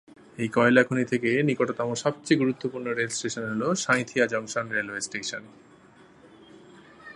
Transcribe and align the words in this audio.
এই 0.37 0.47
কয়লা 0.47 0.83
খনি 0.83 1.05
থেকে 1.05 1.29
নিকটতম 1.43 1.89
সবচেয়ে 1.95 2.39
গুরুত্বপূর্ণ 2.39 2.87
রেল 2.89 3.11
স্টেশন 3.17 3.43
হল 3.51 3.63
সাঁইথিয়া 3.75 4.25
জংশন 4.27 4.65
রেলওয়ে 4.69 5.01
স্টেশন। 5.01 5.43